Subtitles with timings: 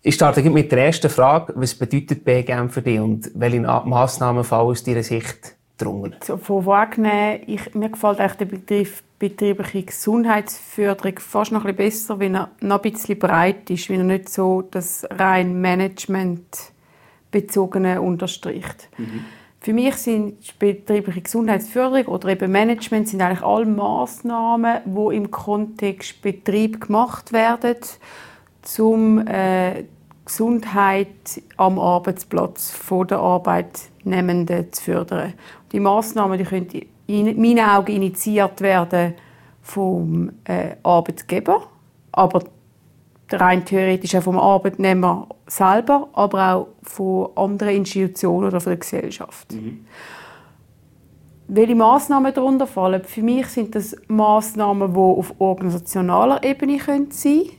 [0.02, 1.52] Ich starte mit der ersten Frage.
[1.56, 6.16] Was bedeutet BGM für dich und welche Massnahmen fallen aus deiner Sicht drunter?
[6.24, 12.20] So, vorwegnehmen, ich, mir gefällt eigentlich der Begriff betriebliche Gesundheitsförderung fast noch ein bisschen besser,
[12.20, 16.72] wenn er noch ein bisschen breit ist, wenn er nicht so das rein Management
[17.36, 18.88] bezogene unterstricht.
[18.96, 19.24] Mhm.
[19.60, 26.22] Für mich sind betriebliche Gesundheitsförderung oder eben Management sind eigentlich alle Maßnahmen, wo im Kontext
[26.22, 27.76] Betrieb gemacht werden,
[28.62, 29.84] zum äh,
[30.24, 35.34] Gesundheit am Arbeitsplatz von der Arbeitnehmenden zu fördern.
[35.72, 36.68] Die Maßnahmen die können
[37.06, 39.14] in meinen Augen initiiert werden
[39.62, 41.66] vom äh, Arbeitgeber,
[42.12, 42.44] aber
[43.32, 49.52] rein theoretisch auch vom Arbeitnehmer selber, aber auch von anderen Institutionen oder von der Gesellschaft.
[49.52, 49.84] Mhm.
[51.48, 53.04] Welche Massnahmen darunter fallen?
[53.04, 57.50] Für mich sind das Massnahmen, die auf organisationaler Ebene sein können.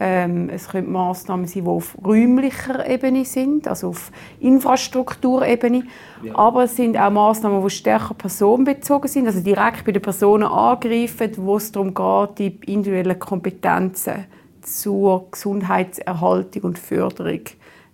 [0.00, 4.10] Ähm, es können Massnahmen sein, die auf räumlicher Ebene sind, also auf
[4.40, 5.84] Infrastrukturebene.
[6.22, 6.36] Ja.
[6.36, 11.30] Aber es sind auch Massnahmen, die stärker personenbezogen sind, also direkt bei den Personen angreifen,
[11.36, 14.26] wo es darum geht, die individuellen Kompetenzen
[14.64, 17.40] zur Gesundheitserhaltung und Förderung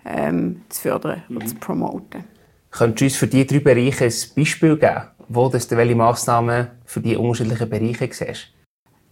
[0.04, 1.36] ähm, zu fördern mhm.
[1.36, 2.24] und zu promoten.
[2.70, 7.00] Könntest du uns für diese drei Bereiche ein Beispiel geben, wo du welche Massnahmen für
[7.00, 8.48] die unterschiedlichen Bereiche siehst?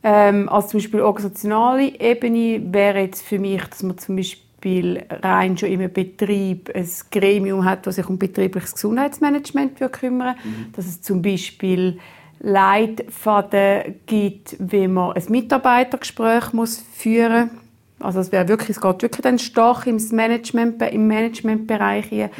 [0.02, 5.58] Ähm, also zum Beispiel organisationale Ebene wäre jetzt für mich, dass man zum Beispiel rein
[5.58, 10.72] schon im Betrieb ein Gremium hat, das sich um betriebliches Gesundheitsmanagement kümmern mhm.
[10.72, 11.98] Dass es zum Beispiel
[12.40, 17.62] Leitfaden gibt, wie man ein Mitarbeitergespräch muss führen muss.
[18.00, 22.30] Also es wäre wirklich, es geht wirklich dann stark im, Management, im Managementbereich hier.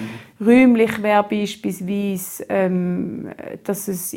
[0.40, 0.46] Mhm.
[0.46, 3.30] Räumlich wäre beispielsweise, ähm,
[3.64, 4.16] dass es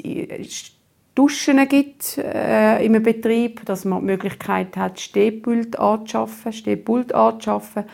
[1.16, 7.86] Duschen gibt äh, im Betrieb, dass man die Möglichkeit hat, Stehpult anzuschaffen, Stehpult anzuschaffen.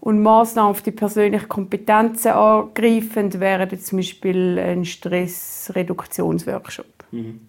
[0.00, 6.99] Und Maßnahmen auf die persönlichen Kompetenzen angreifend wären zum Beispiel ein Stressreduktionsworkshop.
[7.12, 7.40] Mhm.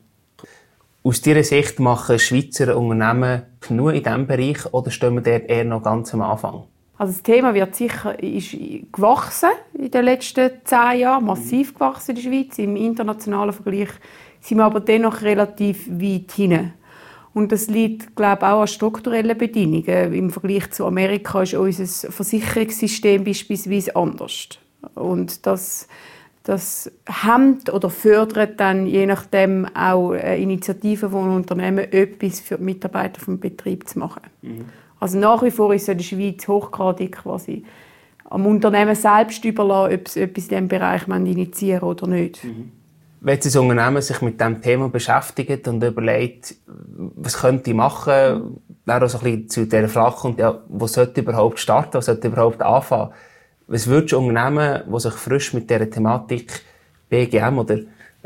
[1.04, 5.66] Aus Ihrer Sicht machen Schweizer Unternehmen genug in diesem Bereich oder stehen wir dort eher
[5.66, 6.64] noch ganz am Anfang?
[6.98, 8.56] Also das Thema wird sicher ist
[8.92, 12.60] gewachsen in den letzten zehn Jahren, massiv gewachsen in der Schweiz.
[12.60, 13.90] Im internationalen Vergleich
[14.40, 16.74] sind wir aber dennoch relativ weit hinten.
[17.34, 20.14] Und das liegt, glaube ich, auch an strukturellen Bedingungen.
[20.14, 24.50] Im Vergleich zu Amerika ist unser Versicherungssystem beispielsweise anders.
[24.94, 25.88] Und das
[26.52, 33.22] das hemmt oder fördert dann je nachdem auch Initiativen von Unternehmen, etwas für die Mitarbeiter
[33.22, 34.24] vom Betrieb zu machen.
[34.42, 34.66] Mhm.
[35.00, 37.64] Also nach wie vor ist in der Schweiz hochgradig quasi
[38.26, 42.44] am Unternehmen selbst überlassen, ob es etwas in diesem Bereich initiieren oder nicht.
[42.44, 42.72] Mhm.
[43.22, 46.56] Wenn das Unternehmen sich mit diesem Thema beschäftigt und überlegt,
[46.98, 50.88] was könnte ich machen, dann auch so ein bisschen zu dieser Frage kommt, ja, wo
[50.88, 53.12] sollte überhaupt starten, wo sollte überhaupt anfangen?
[53.68, 56.62] Was würdest du Unternehmen, die sich frisch mit dieser Thematik
[57.10, 57.80] BGM oder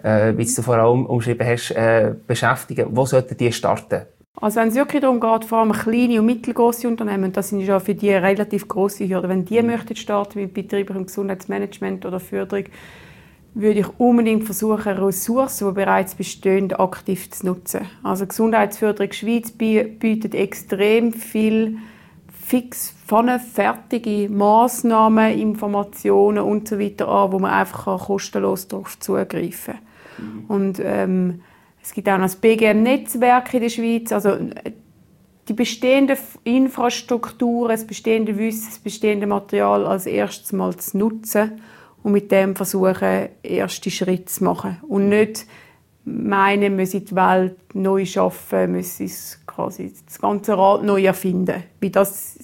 [0.03, 4.03] äh, wie du vor allem umschrieben hast, äh, beschäftigen, wo sollten die starten?
[4.41, 7.79] Also wenn es wirklich darum geht, vor allem kleine und mittelgroße Unternehmen, das sind ja
[7.79, 9.29] für die relativ große Hürden.
[9.29, 9.67] Wenn die mhm.
[9.67, 12.65] möchten starten mit betrieblichem Gesundheitsmanagement oder Förderung,
[13.53, 17.81] würde ich unbedingt versuchen, Ressourcen, die bereits bestehen, aktiv zu nutzen.
[18.03, 21.77] Also Gesundheitsförderung Schweiz bietet extrem viel
[22.45, 30.25] fix fertige Massnahmen, Informationen und so weiter an, wo man einfach kostenlos darauf zugreifen kann.
[30.25, 30.45] Mhm.
[30.47, 31.41] Und ähm,
[31.81, 34.11] es gibt auch noch das BGM-Netzwerk in der Schweiz.
[34.11, 34.37] Also
[35.47, 41.61] die bestehende Infrastruktur, das bestehende Wissen, das bestehende Material als erstes mal zu nutzen
[42.01, 44.77] und mit dem versuchen, erste Schritte zu machen.
[44.87, 45.45] Und nicht
[46.05, 49.11] meinen, müssen die Welt neu schaffen, müssen
[49.45, 51.63] quasi das ganze Rad neu erfinden.
[51.79, 52.37] Wie das,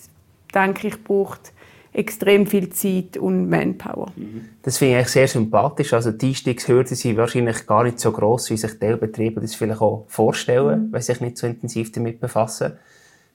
[0.53, 1.53] denke ich, braucht
[1.93, 4.11] extrem viel Zeit und Manpower.
[4.63, 5.93] Das finde ich sehr sympathisch.
[5.93, 10.05] Also die Einstiegshürden sind wahrscheinlich gar nicht so groß, wie sich Teilbetriebe das vielleicht auch
[10.07, 10.93] vorstellen, mhm.
[10.93, 12.73] wenn sie sich nicht so intensiv damit befassen.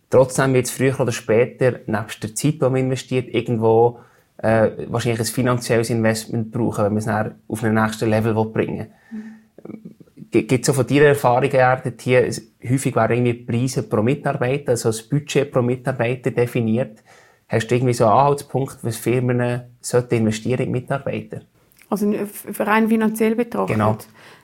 [0.08, 3.98] Trotzdem wird es früher oder später, nebst der Zeit, die man investiert, irgendwo
[4.38, 8.90] äh, wahrscheinlich ein finanzielles Investment brauchen, wenn man es auf ein nächsten Level bringen will.
[9.10, 9.95] Mhm.
[10.43, 12.31] Gibt es so von deiner Erfahrung her, hier,
[12.69, 17.03] häufig werden irgendwie Preise pro Mitarbeiter, also das Budget pro Mitarbeiter definiert.
[17.49, 21.43] Hast du irgendwie so einen Anhaltspunkt, was Firmen sollten investieren in Mitarbeiter?
[21.88, 22.12] Also
[22.59, 23.77] rein finanziell betrachtet?
[23.77, 23.97] Genau.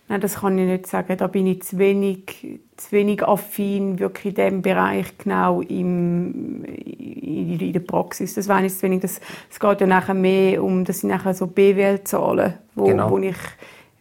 [0.08, 1.16] Nein, das kann ich nicht sagen.
[1.16, 7.58] Da bin ich zu wenig, zu wenig affin, wirklich in diesem Bereich genau im, in,
[7.58, 8.34] in der Praxis.
[8.34, 9.00] Das weiß ich zu wenig.
[9.00, 13.10] Das, es geht ja nachher mehr um, das sind nachher so BWL-Zahlen, wo, genau.
[13.10, 13.36] wo ich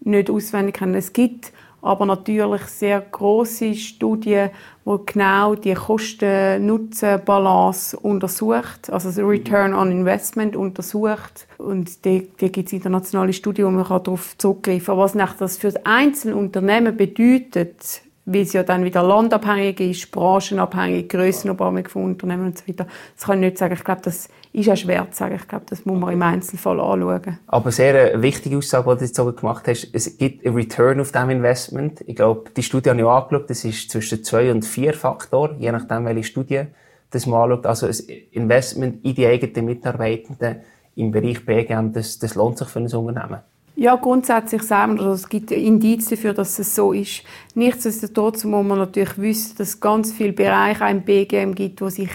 [0.02, 0.98] nicht auswendig kenne.
[0.98, 4.50] Es gibt aber natürlich sehr große Studien,
[4.86, 11.48] wo genau die Kosten-Nutzen-Balance untersucht, also das Return on Investment untersucht.
[11.58, 14.98] Und da, da gibt es internationale Studien, wo man darauf zurückgreifen kann.
[14.98, 21.10] Was das für das einzelne Unternehmen bedeutet, weil es ja dann wieder landabhängig ist, branchenabhängig,
[21.10, 22.88] grössenabhängig von Unternehmen und so weiter.
[23.16, 23.74] Das kann ich nicht sagen.
[23.74, 25.36] Ich glaube, das ist ja schwer zu sagen.
[25.36, 27.40] Ich glaube, das muss man im Einzelfall anschauen.
[27.48, 29.90] Aber sehr eine wichtige Aussage, die du jetzt gemacht hast.
[29.94, 32.02] Es gibt einen Return auf diesem Investment.
[32.08, 33.50] Ich glaube, die Studie habe ich auch angeschaut.
[33.50, 36.64] Das ist zwischen zwei und vier Faktoren, je nachdem, welche Studie
[37.12, 37.66] das man anschaut.
[37.66, 37.96] Also ein
[38.32, 40.62] Investment in die eigenen Mitarbeitenden
[40.96, 43.40] im Bereich BGM, das, das lohnt sich für ein Unternehmen.
[43.82, 47.24] Ja, grundsätzlich sagen wir, also es gibt Indizien dafür, dass es so ist.
[47.56, 52.12] Nichtsdestotrotz muss man natürlich wissen, dass es ganz viele Bereiche im BGM gibt, wo sich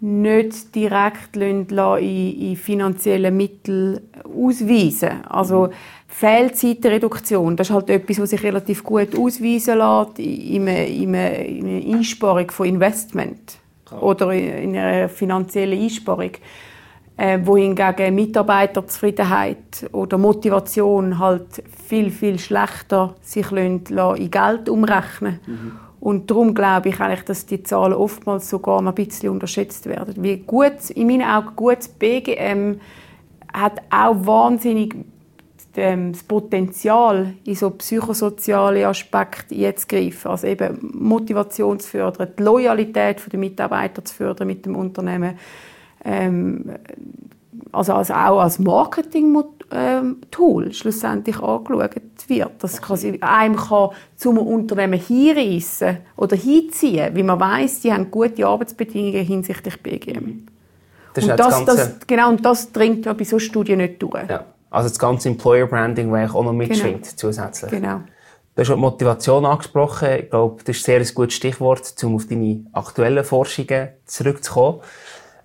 [0.00, 5.22] nicht direkt in, in finanzielle Mittel ausweisen.
[5.28, 5.68] Also
[6.08, 11.94] Fehlzeitreduktion, das ist halt etwas, was sich relativ gut ausweisen lässt in einer, in einer
[11.94, 13.58] Einsparung von Investment
[14.00, 16.30] oder in einer finanziellen Einsparung
[17.20, 23.84] äh, wohingegen Mitarbeiterzufriedenheit oder Motivation halt viel, viel schlechter sich in
[24.30, 25.72] Geld umrechnen mhm.
[26.00, 30.14] Und darum glaube ich eigentlich, dass die Zahlen oftmals sogar noch ein bisschen unterschätzt werden.
[30.16, 32.80] Wie gut, in meinen Augen gutes BGM
[33.52, 34.94] hat auch wahnsinnig
[35.76, 40.28] ähm, das Potenzial, in so psychosoziale Aspekte jetzt greifen.
[40.28, 45.38] Also eben Motivation zu fördern, die Loyalität der Mitarbeiter zu fördern mit dem Unternehmen
[46.04, 46.72] ähm,
[47.72, 51.94] also als, auch als Marketing-Tool schlussendlich angeschaut
[52.28, 52.62] wird.
[52.62, 58.46] Dass quasi einem kann zum Unternehmen hinreissen oder hinziehen, wie man weiß, die haben gute
[58.46, 60.46] Arbeitsbedingungen hinsichtlich BGM.
[61.14, 64.28] Das und, das, das, genau, und das dringt ja bei so Studien nicht durch.
[64.28, 64.44] Ja.
[64.70, 67.16] Also das ganze Employer Branding, das auch noch mitschwingt genau.
[67.16, 67.72] zusätzlich.
[67.72, 68.02] Genau.
[68.54, 70.08] Du hast die Motivation angesprochen.
[70.20, 74.80] Ich glaube, das ist ein sehr gutes Stichwort, um auf deine aktuellen Forschungen zurückzukommen.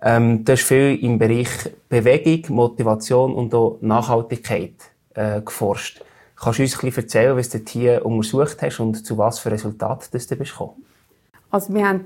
[0.07, 1.49] Ähm, du hast viel im Bereich
[1.89, 4.75] Bewegung, Motivation und auch Nachhaltigkeit
[5.15, 5.99] äh, geforscht.
[6.35, 9.49] Kannst du uns ein bisschen erzählen, was du hier untersucht hast und zu was für
[9.49, 10.85] Resultaten du bist gekommen?
[11.49, 12.05] Also wir haben,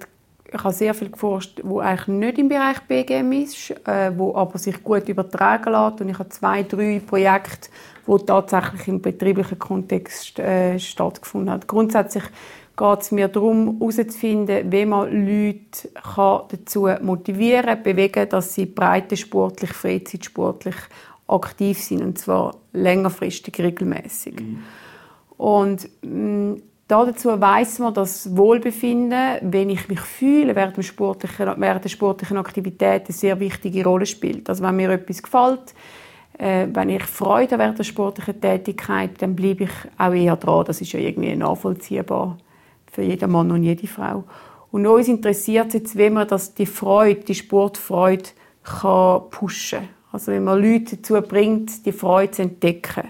[0.50, 4.57] ich habe sehr viel geforscht, wo eigentlich nicht im Bereich BGM ist, äh, wo aber
[4.57, 6.00] sich gut übertragen lässt.
[6.00, 7.69] Und ich habe zwei, drei Projekte,
[8.06, 11.68] wo tatsächlich im betrieblichen Kontext äh, stattgefunden haben.
[11.68, 12.24] Grundsätzlich
[12.80, 15.90] geht es mir darum, herauszufinden, wie man Leute
[16.50, 20.76] dazu motivieren kann, bewegen, dass sie breitensportlich, freizeitsportlich
[21.28, 24.40] aktiv sind, und zwar längerfristig, regelmäßig.
[24.40, 24.64] Mhm.
[25.38, 31.54] Und mh, mm, dazu weiß man, dass Wohlbefinden, wenn ich mich fühle während, dem sportlichen,
[31.57, 34.50] während der sportlichen Aktivität, eine sehr wichtige Rolle spielt.
[34.50, 35.76] Also wenn mir etwas gefällt,
[36.38, 40.66] äh, wenn ich Freude während der sportlichen Tätigkeit, dann bleibe ich auch eher dran.
[40.66, 42.38] Das ist ja irgendwie nachvollziehbar
[42.92, 44.24] für jeden Mann und jede Frau.
[44.72, 48.26] Und uns interessiert jetzt, wie man das, die Freude, die Sportfreude
[48.64, 49.90] kann pushen kann.
[50.12, 53.10] Also wenn man Leute dazu bringt, die Freude zu entdecken.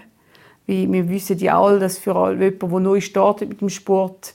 [0.66, 4.34] Wie wir wissen ja alle, dass für jemanden, der neu startet mit dem Sport,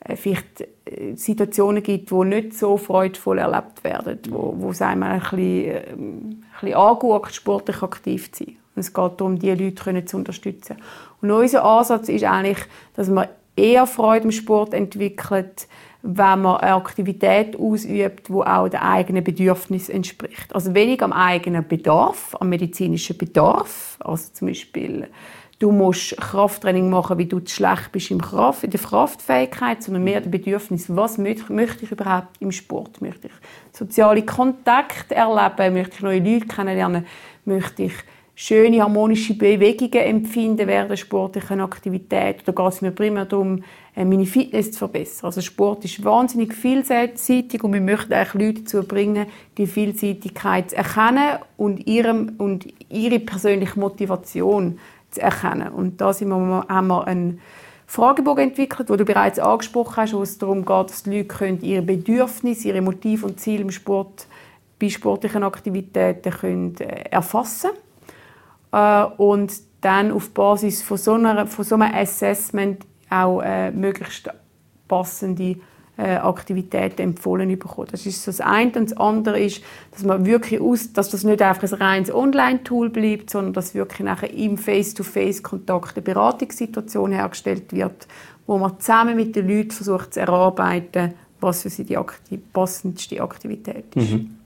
[0.00, 5.04] äh, vielleicht äh, Situationen gibt, die nicht so freudvoll erlebt werden, wo, wo es einem
[5.04, 8.56] ein bisschen, äh, ein bisschen anguckt, sportlich aktiv zu sein.
[8.74, 10.76] Und es geht darum, diese Leute zu unterstützen.
[11.20, 12.58] Und unser Ansatz ist eigentlich,
[12.94, 15.66] dass man eher Freude im Sport entwickelt,
[16.02, 20.52] wenn man eine Aktivität ausübt, die auch den eigenen Bedürfnissen entspricht.
[20.52, 23.98] Also wenig am eigenen Bedarf, am medizinischen Bedarf.
[24.00, 25.08] Also zum Beispiel,
[25.60, 30.02] du musst Krafttraining machen, wie du zu schlecht bist im Kraft, in der Kraftfähigkeit, sondern
[30.02, 33.00] mehr das Bedürfnis, was möchte ich überhaupt im Sport?
[33.00, 35.74] Möchte ich soziale Kontakte erleben?
[35.74, 37.06] Möchte ich neue Leute kennenlernen?
[37.44, 37.94] Möchte ich
[38.34, 42.42] schöne harmonische Bewegungen empfinden während der sportlichen Aktivität.
[42.44, 43.62] Da geht es mir primär darum,
[43.94, 45.26] äh, meine Fitness zu verbessern.
[45.26, 49.26] Also Sport ist wahnsinnig vielseitig und wir möchten eigentlich Leute dazu bringen,
[49.58, 54.78] die Vielseitigkeit zu erkennen und, ihrem, und ihre persönliche Motivation
[55.10, 55.68] zu erkennen.
[55.68, 57.40] Und da sind wir, haben wir einen
[57.86, 61.82] Fragebogen entwickelt, wo du bereits angesprochen hast, wo es darum geht, dass die Leute ihre
[61.82, 64.26] Bedürfnisse, ihre Motive und Ziele im Sport
[64.80, 67.72] bei sportlichen Aktivitäten können, äh, erfassen
[68.72, 74.30] äh, und dann auf Basis von so, einer, von so einem Assessment auch äh, möglichst
[74.88, 75.56] passende
[75.98, 77.88] äh, Aktivitäten empfohlen bekommen.
[77.90, 78.72] Das ist so das eine.
[78.72, 82.90] Und das andere ist, dass man wirklich aus, dass das nicht einfach ein reines Online-Tool
[82.90, 88.06] bleibt, sondern dass wirklich nachher im Face-to-Face-Kontakt eine Beratungssituation hergestellt wird,
[88.46, 93.20] wo man zusammen mit den Leuten versucht zu erarbeiten, was für sie die aktiv passendste
[93.20, 94.12] Aktivität ist.
[94.12, 94.41] Mhm.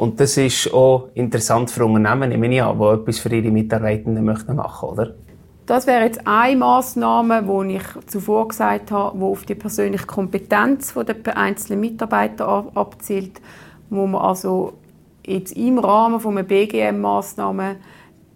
[0.00, 4.24] Und das ist auch interessant für Unternehmen, nehme ich an, die etwas für ihre Mitarbeitenden
[4.24, 5.14] machen möchten, oder?
[5.66, 10.94] Das wäre jetzt eine Maßnahme, die ich zuvor gesagt habe, die auf die persönliche Kompetenz
[10.94, 13.42] der einzelnen Mitarbeiter abzielt,
[13.90, 14.72] wo man also
[15.26, 17.76] jetzt im Rahmen von einer BGM-Maßnahme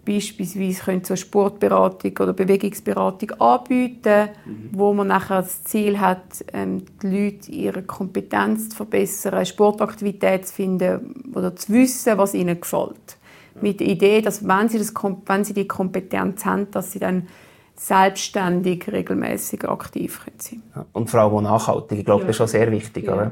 [0.05, 4.69] beispielsweise können so Sportberatung oder Bewegungsberatung anbieten, mhm.
[4.71, 10.47] wo man nachher das Ziel hat, ähm, die Leute ihre Kompetenz zu verbessern, eine Sportaktivität
[10.47, 13.17] zu finden oder zu wissen, was ihnen gefällt.
[13.61, 14.93] Mit der Idee, dass wenn sie, das,
[15.25, 17.27] wenn sie die Kompetenz haben, dass sie dann
[17.75, 20.85] selbstständig regelmäßig aktiv sein können.
[20.93, 21.99] Und vor allem auch nachhaltig.
[21.99, 22.27] Ich glaube, ja.
[22.27, 23.05] das ist schon sehr wichtig.
[23.05, 23.13] Ja.
[23.13, 23.31] Oder?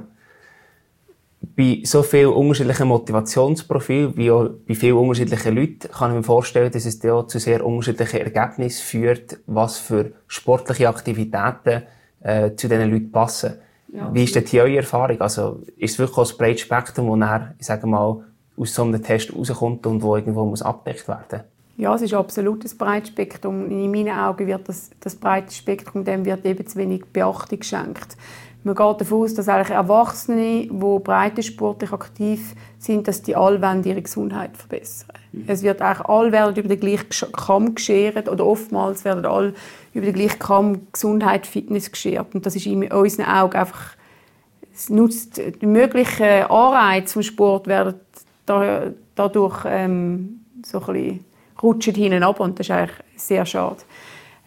[1.56, 6.72] Bei so vielen unterschiedlichen Motivationsprofilen, wie auch bei vielen unterschiedlichen Leuten, kann ich mir vorstellen,
[6.72, 11.84] dass es auch zu sehr unterschiedlichen Ergebnissen führt, was für sportliche Aktivitäten
[12.22, 13.56] äh, zu diesen Leuten passen.
[13.92, 14.14] Ja.
[14.14, 15.22] Wie ist denn hier eure Erfahrung?
[15.22, 18.24] Also, ist es wirklich ein breites Spektrum, das nachher, ich sage mal,
[18.58, 21.44] aus so einem Test rauskommt und wo irgendwo muss abgedeckt werden
[21.76, 23.70] ja, es ist absolut ein breites Spektrum.
[23.70, 28.16] In meinen Augen wird das, das breite Spektrum dem wird eben zu wenig Beachtung geschenkt.
[28.64, 34.02] Man geht davon aus, dass eigentlich Erwachsene, die breitensportlich aktiv sind, dass die alle ihre
[34.02, 35.10] Gesundheit verbessern.
[35.34, 35.44] Mhm.
[35.48, 39.54] Es wird eigentlich alle werden über den gleichen Kamm geschert oder oftmals werden alle
[39.94, 42.34] über den gleichen Kamm Gesundheit, Fitness geschert.
[42.34, 43.96] Und das ist in unseren Augen einfach
[44.74, 47.96] es nutzt die möglichen Anreize vom Sport werden
[49.16, 51.26] dadurch ähm, so ein bisschen
[51.62, 53.78] rutschen hinten ab und das ist eigentlich sehr schade.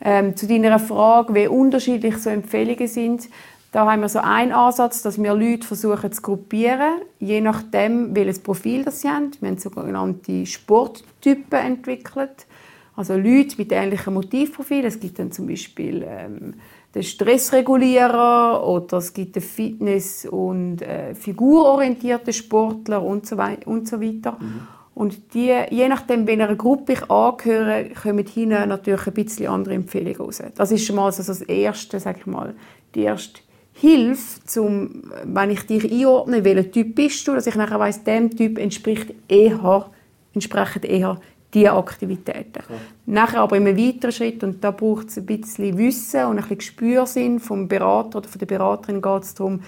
[0.02, 3.28] Ähm, zu deiner Frage, wie unterschiedlich so Empfehlungen sind,
[3.76, 8.38] da haben wir so einen Ansatz, dass wir Leute versuchen zu gruppieren, je nachdem, welches
[8.38, 9.32] Profil das sie haben.
[9.40, 12.46] Wir haben sogenannte Sporttypen entwickelt.
[12.94, 14.86] Also Leute mit ähnlichen Motivprofilen.
[14.86, 16.54] Es gibt dann zum Beispiel ähm,
[16.94, 24.00] den Stressregulierer oder es gibt den Fitness- und äh, figurorientierten Sportler und so, und so
[24.00, 24.38] weiter.
[24.40, 24.68] Mhm.
[24.94, 30.16] Und die, je nachdem, welcher Gruppe ich angehöre, kommen hinein natürlich ein bisschen andere Empfehlungen
[30.16, 30.42] raus.
[30.54, 32.54] Das ist schon mal so das erste, sag ich mal,
[32.94, 33.45] die erste
[33.78, 38.34] Hilfe, zum, wenn ich dich einordne, welcher Typ bist du, dass ich nachher weiss, dem
[38.34, 39.90] Typ entspricht eher,
[40.32, 41.20] entsprechen eher
[41.52, 42.62] diese Aktivitäten.
[42.68, 42.76] Ja.
[43.04, 46.58] Nachher aber einem weiteren Schritt, und da braucht es ein bisschen Wissen und ein bisschen
[46.58, 49.60] Gespürsinn vom Berater oder von der Beraterin geht es darum,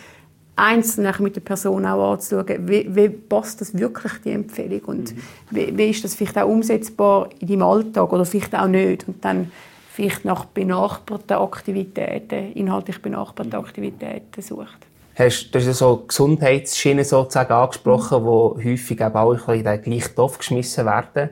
[0.57, 5.21] einzeln mit der Person auch anzuschauen, wie, wie passt das wirklich, die Empfehlung und mhm.
[5.51, 9.25] wie, wie, ist das vielleicht auch umsetzbar in deinem Alltag oder vielleicht auch nicht und
[9.25, 9.53] dann
[9.99, 14.87] vielleicht nach benachbarten Aktivitäten, inhaltlich benachbarten Aktivitäten sucht.
[15.17, 20.39] Hast, du hast so Gesundheitsschienen sozusagen angesprochen, wo häufig eben auch in den gleichen Topf
[20.39, 21.31] geschmissen werden.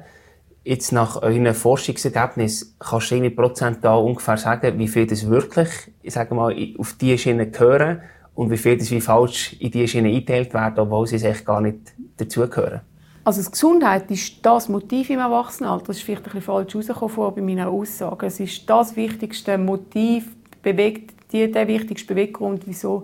[0.65, 5.69] Jetzt nach euren Forschungsergebnis kannst du irgendwie prozentual ungefähr sagen, wie viel das wirklich,
[6.03, 8.01] ich sage mal, auf diese Schiene gehören
[8.35, 11.61] und wie viel das wie falsch in diese Schiene eingeteilt werden, obwohl sie sich gar
[11.61, 12.81] nicht dazugehören.
[13.27, 15.87] Also Gesundheit ist das Motiv im Erwachsenenalter.
[15.89, 18.25] Das ist vielleicht ein bisschen falsch rausgekommen bei meinen Aussagen.
[18.25, 20.29] Es ist das wichtigste Motiv,
[20.63, 23.03] bewegt, die, der wichtigste Beweggrund, wieso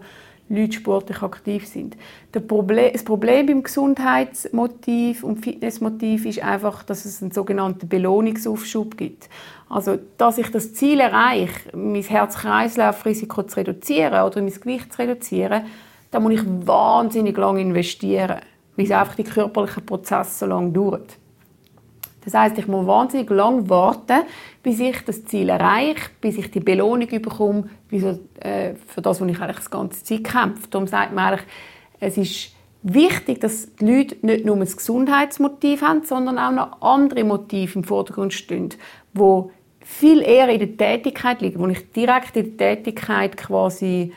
[0.49, 1.97] Leute sportlich aktiv sind.
[2.47, 9.29] Problem, das Problem beim Gesundheitsmotiv und Fitnessmotiv ist einfach, dass es einen sogenannten Belohnungsaufschub gibt.
[9.69, 15.65] Also, dass ich das Ziel erreiche, mein Herz-Kreislauf-Risiko zu reduzieren oder mein Gewicht zu reduzieren,
[16.13, 18.39] da muss ich wahnsinnig lange investieren
[18.77, 21.17] weil es einfach die körperlichen Prozesse so lange dauert.
[22.25, 24.23] Das heißt, ich muss wahnsinnig lange warten,
[24.63, 29.59] bis ich das Ziel erreiche, bis ich die Belohnung bekomme für das, was ich eigentlich
[29.59, 30.69] die ganze Zeit kämpfe.
[30.71, 31.39] Darum sagt man
[31.99, 32.53] es ist
[32.83, 37.85] wichtig, dass die Leute nicht nur das Gesundheitsmotiv haben, sondern auch noch andere Motive im
[37.85, 38.71] Vordergrund stehen,
[39.15, 39.51] wo
[39.81, 44.13] viel eher in der Tätigkeit liegen, wo ich direkt in der Tätigkeit quasi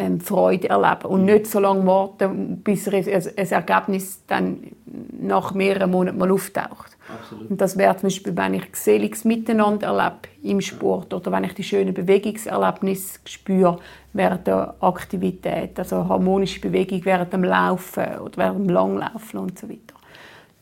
[0.00, 4.72] ähm, Freude erleben und nicht so lange warten, bis ein, ein Ergebnis dann
[5.20, 6.96] nach mehreren Monaten mal auftaucht.
[7.12, 7.50] Absolut.
[7.50, 11.54] Und das wäre zum Beispiel, wenn ich geselliges Miteinander erlebe im Sport oder wenn ich
[11.54, 13.78] die schönen Bewegungserlebnisse spüre
[14.12, 19.68] während der Aktivität, also harmonische Bewegung während dem Laufen oder während dem Langlaufen und so
[19.68, 19.94] weiter.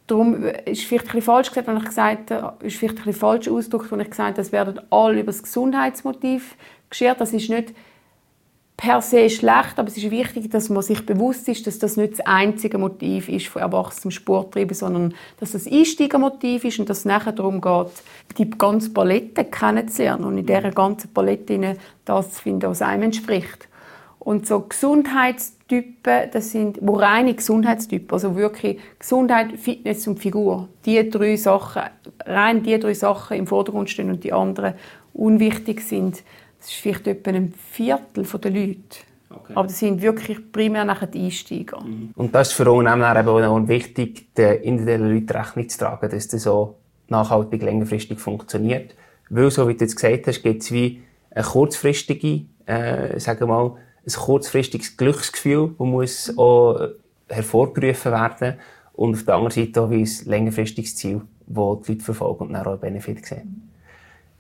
[0.09, 3.93] Darum ist vielleicht ein falsch gesagt, wenn ich gesagt habe, ist vielleicht ein falsch ausgedrückt,
[3.93, 6.57] wenn ich gesagt habe, es werden alle über das Gesundheitsmotiv
[6.89, 7.21] geschert.
[7.21, 7.75] Das ist nicht
[8.79, 12.13] per se schlecht, aber es ist wichtig, dass man sich bewusst ist, dass das nicht
[12.13, 17.05] das einzige Motiv ist von erwachsenem Sporttreiben, sondern dass das Einsteigermotiv ist und dass es
[17.05, 17.91] nachher darum geht,
[18.39, 23.69] die ganze Palette kennenzulernen und in dieser ganzen Palette das zu finden, was einem entspricht.
[24.21, 30.69] Und so Gesundheitstypen, das sind reine Gesundheitstypen, also wirklich Gesundheit, Fitness und Figur.
[30.87, 31.83] Die drei Sachen,
[32.25, 34.75] rein die drei Sachen im Vordergrund stehen und die anderen
[35.15, 36.23] unwichtig sind
[36.59, 38.99] das ist vielleicht etwa ein Viertel der Leute.
[39.31, 39.53] Okay.
[39.55, 41.81] Aber das sind wirklich primär nachher die Einsteiger.
[41.81, 42.11] Mhm.
[42.17, 46.29] Und das ist für Unternehmen eben auch wichtig, den individuellen Leuten Rechnung zu tragen, dass
[46.29, 46.77] das so
[47.09, 48.95] nachhaltig längerfristig funktioniert.
[49.31, 53.47] Weil, so wie du jetzt gesagt hast, gibt es wie eine kurzfristige, äh, sagen wir
[53.47, 56.89] mal, ein kurzfristiges Glücksgefühl, das muss auch
[57.29, 58.55] hervorgerufen werden.
[58.95, 62.53] Und auf der anderen Seite auch wie ein längerfristiges Ziel, das die Leute verfolgen und
[62.55, 63.68] dann auch einen Benefit sehen.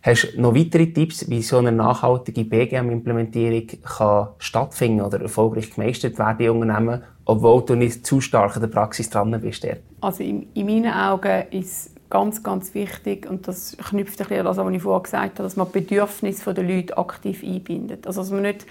[0.09, 6.19] Hast du noch weitere Tipps, wie so eine nachhaltige BGM-Implementierung kann stattfinden oder erfolgreich gemeistert
[6.19, 9.67] werden in Unternehmen, obwohl du nicht zu stark in der Praxis dran bist?
[10.01, 14.45] Also in, in meinen Augen ist ganz, ganz wichtig, und das knüpft ein bisschen an
[14.47, 18.07] das, was ich vorher gesagt habe, dass man die Bedürfnisse der Leute aktiv einbindet.
[18.07, 18.65] Also dass man nicht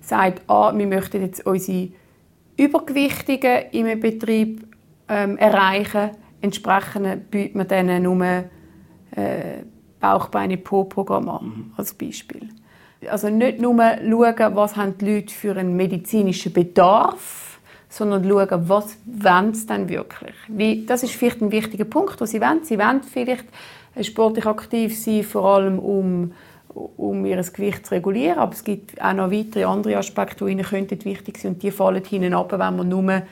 [0.00, 1.88] sagt, ah, wir möchten jetzt unsere
[2.56, 4.64] Übergewichtigen im Betrieb
[5.08, 6.10] ähm, erreichen,
[6.40, 9.64] entsprechend bietet man denen nur äh,
[10.04, 11.72] Bauchbeine-Po-Programm an, mhm.
[11.78, 12.50] als Beispiel.
[13.10, 17.58] Also nicht nur schauen, was haben die Leute für einen medizinischen Bedarf,
[17.88, 20.34] sondern schauen, was wollen sie denn wirklich.
[20.48, 22.64] Wie, das ist vielleicht ein wichtiger Punkt, was sie wollen.
[22.64, 23.46] Sie wollen vielleicht
[24.02, 26.32] sportlich aktiv sein, vor allem um,
[26.96, 30.64] um ihr Gewicht zu regulieren, aber es gibt auch noch weitere andere Aspekte, die ihnen
[30.64, 33.22] könnten wichtig sind und die fallen hinten ab, wenn man nur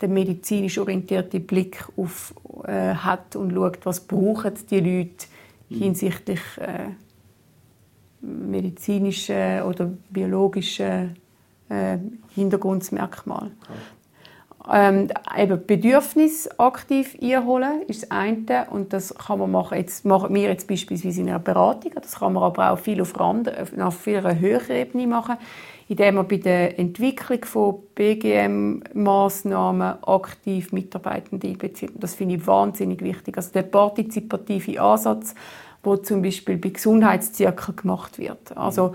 [0.00, 2.34] den medizinisch orientierten Blick auf,
[2.66, 5.26] äh, hat und schaut, was brauchen die Leute
[5.78, 6.90] hinsichtlich äh,
[8.20, 11.08] medizinischer oder biologischer
[11.68, 11.98] äh,
[12.34, 13.50] Hintergrundmerkmal.
[14.70, 19.76] Ähm, eben Bedürfnis aktiv einholen ist das eine und das kann man machen.
[19.76, 23.18] Jetzt machen wir jetzt beispielsweise in einer Beratung, das kann man aber auch viel auf,
[23.18, 25.36] Rand, auf viel höherer Ebene machen,
[25.88, 31.92] indem man bei der Entwicklung von BGM-Massnahmen aktiv Mitarbeitende einbezieht.
[31.94, 33.36] Das finde ich wahnsinnig wichtig.
[33.36, 35.34] Also der partizipative Ansatz,
[35.82, 38.56] wo zum Beispiel bei Gesundheitszirkeln gemacht wird.
[38.56, 38.94] Also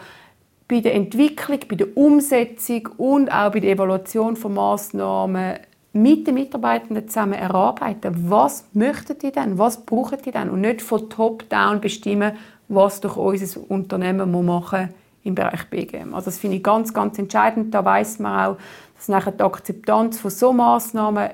[0.68, 5.60] bei der Entwicklung, bei der Umsetzung und auch bei der Evaluation von Maßnahmen
[5.94, 10.82] mit den Mitarbeitenden zusammen erarbeiten, was möchten die denn, was brauchen die denn und nicht
[10.82, 12.34] von top-down bestimmen,
[12.68, 14.90] was durch unser Unternehmen machen muss
[15.28, 16.14] im Bereich BGM.
[16.14, 17.74] Also das finde ich ganz, ganz entscheidend.
[17.74, 18.58] Da weiß man auch,
[18.96, 21.32] dass nachher die Akzeptanz von so Maßnahmen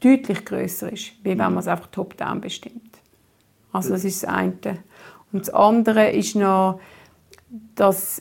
[0.00, 2.98] deutlich größer ist, wie wenn man es einfach top-down bestimmt.
[3.72, 4.78] Also das ist das eine.
[5.32, 6.80] Und das andere ist noch,
[7.74, 8.20] dass,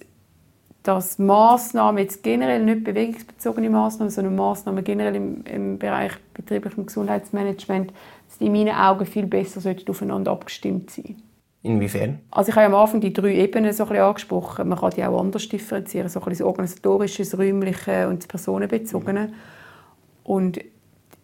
[0.83, 7.91] dass Massnahmen, jetzt generell nicht bewegungsbezogene Massnahmen, sondern Massnahmen generell im, im Bereich betrieblichen Gesundheitsmanagement,
[8.27, 11.21] dass die in meinen Augen viel besser aufeinander abgestimmt sein
[11.61, 12.19] Inwiefern?
[12.31, 14.69] Also ich habe am Anfang die drei Ebenen so ein angesprochen.
[14.69, 19.33] Man kann die auch anders differenzieren, so ein das organisatorische, das räumliche und das personenbezogene.
[20.23, 20.59] Und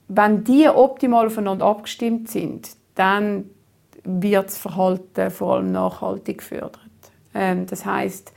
[0.08, 3.50] wenn die optimal aufeinander abgestimmt sind, dann
[4.04, 6.80] wird das Verhalten vor allem nachhaltig gefördert.
[7.34, 8.34] Ähm, das heißt,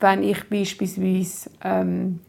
[0.00, 2.20] wenn ich beispielsweise ähm,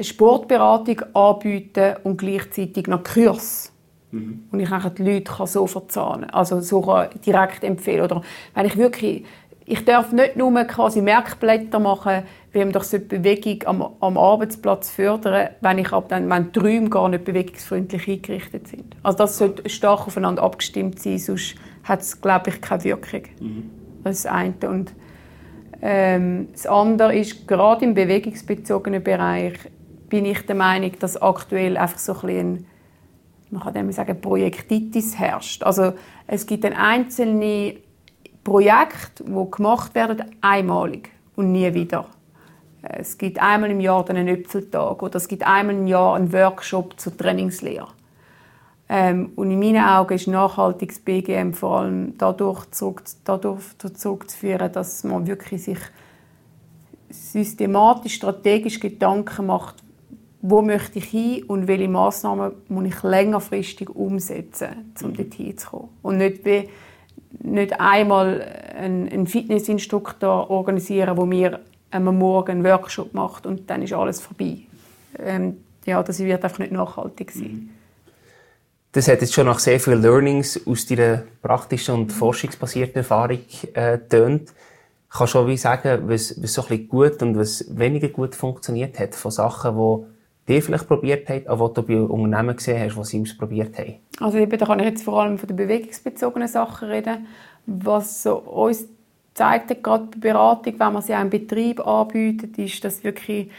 [0.00, 3.73] Sportberatung anbiete und gleichzeitig noch Kurs
[4.14, 4.44] mhm.
[4.50, 8.22] und ich die Leute kann so verzahnen, also so direkt empfehlen oder
[8.54, 9.24] wenn ich wirklich
[9.66, 14.90] ich darf nicht nur quasi Merkblätter machen, wie man doch so Bewegung am, am Arbeitsplatz
[14.90, 18.94] fördern, wenn ich ab dann, wenn die Räume gar nicht bewegungsfreundlich eingerichtet sind.
[19.02, 23.22] Also das sollte stark aufeinander abgestimmt sein, sonst hat es, glaube ich, keine Wirkung.
[23.40, 23.70] Mhm.
[24.04, 24.54] Das ist das eine.
[24.68, 24.92] Und
[25.80, 29.54] ähm, das andere ist, gerade im bewegungsbezogenen Bereich
[30.08, 32.66] bin ich der Meinung, dass aktuell einfach so ein bisschen
[33.54, 35.62] man kann dem sagen, Projektitis herrscht.
[35.62, 35.92] Also
[36.26, 37.76] es gibt ein einzelne
[38.42, 42.06] Projekte, die gemacht werden, einmalig und nie wieder.
[42.82, 46.98] Es gibt einmal im Jahr einen Äpfeltag oder es gibt einmal im Jahr einen Workshop
[47.00, 47.88] zur Trainingslehre.
[48.88, 53.62] Ähm, und in meinen Augen ist nachhaltiges BGM vor allem dadurch, zurück, dadurch
[53.94, 55.78] zurückzuführen, dass man wirklich sich
[57.08, 59.83] systematisch, strategisch Gedanken macht,
[60.46, 65.16] wo möchte ich hin und welche Massnahmen muss ich längerfristig umsetzen, um mhm.
[65.16, 65.88] dorthin zu kommen.
[66.02, 66.68] Und nicht, wie,
[67.42, 73.94] nicht einmal einen, Fitnessinstruktor organisieren, wo mir am Morgen einen Workshop macht und dann ist
[73.94, 74.58] alles vorbei.
[75.18, 77.44] Ähm, ja, das wird einfach nicht nachhaltig sein.
[77.44, 77.70] Mhm.
[78.92, 83.40] Das hat jetzt schon nach sehr vielen Learnings aus deiner praktischen und forschungsbasierten Erfahrung
[83.72, 84.52] äh, tönt.
[85.08, 88.98] Kannst du wie sagen, was, was so ein bisschen gut und was weniger gut funktioniert
[88.98, 90.13] hat von Sachen, die
[90.48, 93.94] die vielleicht probiert haben, aber die du bei Unternehmen gesehen hast, die sie ausprobiert haben?
[94.20, 97.26] Also eben, da kann ich jetzt vor allem von den bewegungsbezogenen Sachen reden.
[97.66, 98.86] Was so uns
[99.32, 103.50] zeigt, gerade bei Beratung, wenn man sie einem Betrieb anbietet, ist, dass wirklich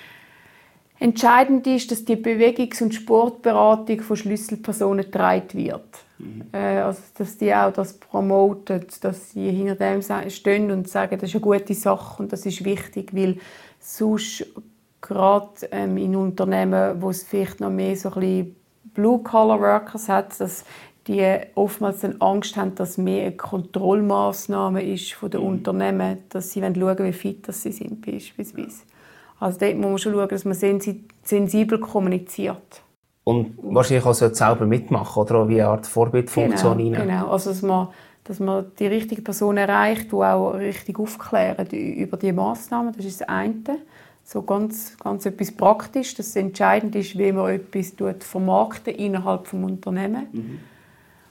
[0.97, 5.83] Entscheidend ist, dass die Bewegungs- und Sportberatung von Schlüsselpersonen getragen wird.
[6.19, 6.43] Mhm.
[6.53, 11.29] Äh, also, dass die auch das promoten, dass sie hinter dem stehen und sagen, das
[11.29, 13.37] ist eine gute Sache und das ist wichtig, weil
[13.79, 14.45] sonst
[15.07, 18.55] gerade ähm, in Unternehmen, wo es vielleicht noch mehr so ein
[18.93, 20.65] Blue-Collar-Workers hat, dass
[21.07, 25.47] die oftmals dann Angst haben, dass mehr eine Kontrollmaßnahme ist von den mhm.
[25.47, 28.83] Unternehmen, dass sie schauen wie fit sie sind beispielsweise.
[29.39, 30.55] Also dort muss man schon schauen, dass man
[31.23, 32.81] sensibel kommuniziert.
[33.23, 37.61] Und wahrscheinlich auch selber mitmachen oder auch wie eine Art Vorbildfunktion genau, Genau, also dass
[37.61, 37.89] man,
[38.23, 42.93] dass man die richtige Person erreicht, die auch richtig aufklärt über die Massnahmen.
[42.95, 43.77] Das ist das eine.
[44.27, 47.93] So ganz, ganz etwas praktisch, dass es entscheidend ist, wie man etwas
[48.27, 50.33] vermarkten innerhalb des Unternehmens.
[50.33, 50.59] Mhm.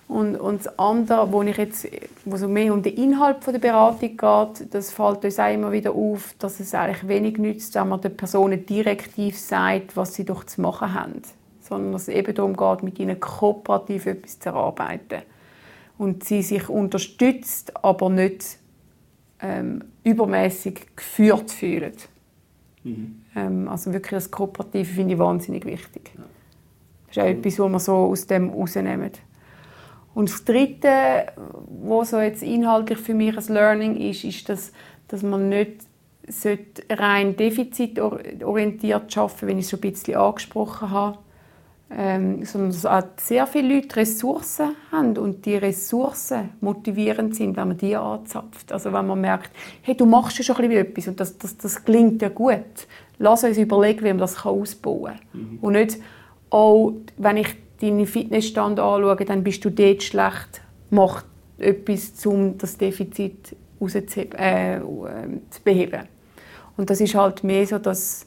[0.07, 1.89] Und, und das andere, wo, ich jetzt,
[2.25, 5.93] wo so mehr um den Inhalt der Beratung geht, das fällt uns auch immer wieder
[5.93, 10.45] auf, dass es eigentlich wenig nützt, wenn man den Personen direktiv sagt, was sie doch
[10.45, 11.23] zu machen haben.
[11.63, 15.23] Sondern dass es eben darum geht, mit ihnen kooperativ etwas zu erarbeiten.
[15.99, 18.59] Und sie sich unterstützt, aber nicht
[19.41, 21.95] ähm, übermäßig geführt fühlen.
[22.85, 23.23] Mhm.
[23.35, 26.13] Ähm, also wirklich das Kooperative finde ich wahnsinnig wichtig.
[27.09, 29.11] Das ist auch etwas, was wir so aus dem rausnehmen.
[30.15, 31.33] Und das Dritte,
[31.83, 34.73] was so jetzt inhaltlich für mich ein Learning ist, ist, dass,
[35.09, 35.87] dass man nicht
[36.91, 41.19] rein defizitorientiert arbeiten wie ich es schon ein bisschen angesprochen habe,
[41.91, 47.69] ähm, sondern dass auch sehr viele Leute Ressourcen haben und die Ressourcen motivierend sind, wenn
[47.69, 48.73] man die anzapft.
[48.73, 49.51] Also wenn man merkt,
[49.83, 52.87] hey, du machst ja schon ein bisschen etwas und das, das, das klingt ja gut.
[53.19, 55.41] Lass uns überlegen, wie man das ausbauen kann.
[55.41, 55.59] Mhm.
[55.61, 55.99] Und nicht,
[56.51, 57.49] oh, wenn ich
[57.81, 60.63] deinen Fitnessstand anschauen, dann bist du dort schlecht.
[60.91, 61.25] Mach
[61.59, 66.09] etwas, um das Defizit äh, zu beheben.
[66.77, 68.27] Und das ist halt mehr so, dass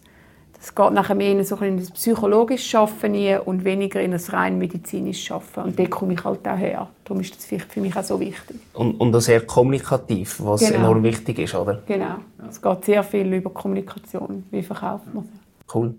[0.59, 3.15] das geht nachher mehr in so ein psychologisches Schaffen
[3.45, 5.63] und weniger in ein rein medizinisches Schaffen.
[5.63, 6.87] Und da komme ich halt auch her.
[7.03, 8.57] Darum ist das für mich auch so wichtig.
[8.73, 10.79] Und, und auch sehr kommunikativ, was genau.
[10.79, 11.83] enorm wichtig ist, oder?
[11.85, 12.15] Genau.
[12.49, 14.45] Es geht sehr viel über Kommunikation.
[14.49, 15.29] Wie verkauft man sie?
[15.73, 15.95] Cool.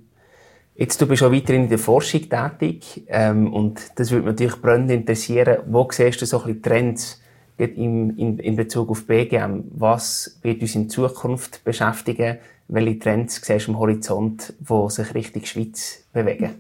[0.75, 4.63] Jetzt, du bist auch weiterhin in der Forschung tätig ähm, und das würde mich natürlich
[4.63, 5.59] brennend interessieren.
[5.67, 7.23] Wo siehst du so ein bisschen Trends
[7.57, 9.65] in, in, in Bezug auf BGM?
[9.73, 12.39] Was wird uns in Zukunft beschäftigen?
[12.71, 16.55] Welche Trends siehst du am Horizont, die sich Richtung Schweiz bewegen?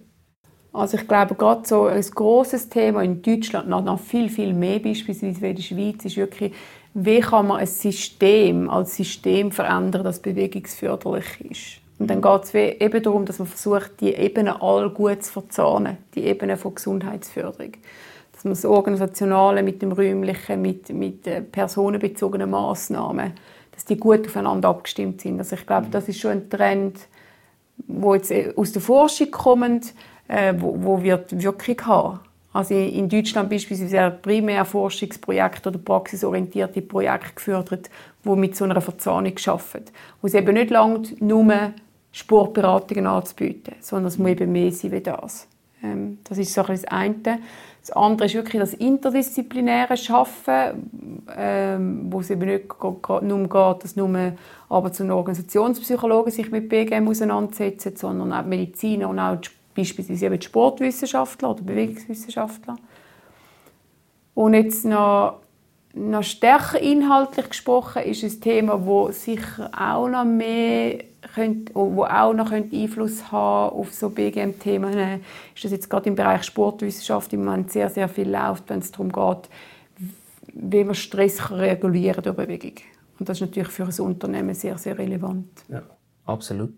[0.72, 4.78] Also ich glaube, gerade so ein großes Thema in Deutschland, noch, noch viel, viel mehr
[4.78, 6.54] beispielsweise in der Schweiz, ist wirklich,
[6.94, 11.80] wie kann man ein System als System verändern, das bewegungsförderlich ist.
[11.98, 15.98] Und dann geht es eben darum, dass man versucht, die Ebenen all gut zu verzahnen,
[16.14, 17.72] die Ebenen von Gesundheitsförderung.
[18.32, 23.32] Dass man das Organisationale mit dem Räumlichen, mit, mit personenbezogenen Massnahmen,
[23.88, 25.38] die gut aufeinander abgestimmt sind.
[25.38, 26.98] Also ich glaube, das ist schon ein Trend,
[27.86, 29.94] wo jetzt äh, aus der Forschung kommt,
[30.28, 32.20] äh, wo, wo wird Wirkung haben.
[32.52, 37.90] Also in Deutschland beispielsweise werden primär Forschungsprojekte oder praxisorientierte Projekte gefördert,
[38.24, 39.84] die mit so einer Verzahnung arbeiten.
[40.20, 41.72] Wo es eben nicht langt, nur
[42.10, 45.46] Sportberatungen anzubieten, sondern es muss eben mehr sein wie das.
[45.82, 47.38] Ähm, das ist so das eine.
[47.88, 52.66] Das andere ist wirklich das interdisziplinäre Schaffen, ähm, wo es eben nicht
[53.22, 54.32] nur geht, dass nur
[54.68, 59.38] Arbeits- und Organisationspsychologen sich mit BGM auseinandersetzen, sondern auch Mediziner und auch
[59.74, 62.76] beispielsweise eben Sportwissenschaftler oder Bewegungswissenschaftler.
[64.34, 65.40] Und jetzt noch
[65.94, 70.98] noch stärker inhaltlich gesprochen ist ein Thema, wo sicher auch noch mehr
[71.38, 75.20] könnte, wo auch noch Einfluss haben auf so BGM-Themen.
[75.54, 78.92] Ist das jetzt gerade im Bereich Sportwissenschaft im Moment sehr sehr viel läuft, wenn es
[78.92, 79.48] darum geht,
[80.54, 82.74] wie man Stress regulieren durch Bewegung.
[83.18, 85.48] Und das ist natürlich für ein Unternehmen sehr sehr relevant.
[85.68, 85.82] Ja,
[86.26, 86.74] absolut.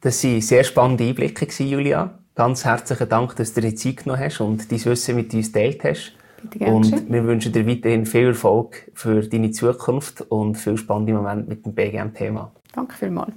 [0.00, 2.18] Das waren sehr spannende Einblicke, Julia.
[2.34, 5.52] Ganz herzlichen Dank, dass du dir die Zeit genommen hast und dein Wissen mit uns
[5.52, 6.12] geteilt hast.
[6.60, 11.64] Und wir wünschen dir weiterhin viel Erfolg für deine Zukunft und viel spannende Momente mit
[11.64, 12.52] dem BGM-Thema.
[12.72, 13.32] Danke vielmals.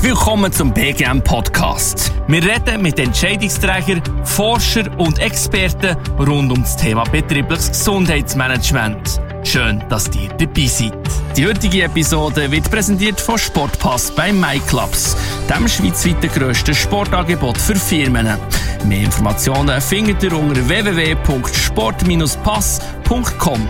[0.00, 2.12] Willkommen zum BGM Podcast.
[2.28, 9.20] Wir reden mit Entscheidungsträgern, Forschern und Experten rund um das Thema betriebliches Gesundheitsmanagement.
[9.42, 10.92] Schön, dass ihr dabei seid.
[11.36, 15.16] Die heutige Episode wird präsentiert von Sportpass bei MyClubs,
[15.50, 18.28] dem schweizweit grössten Sportangebot für Firmen.
[18.84, 23.68] Mehr Informationen findet ihr unter www.sport-pass.com.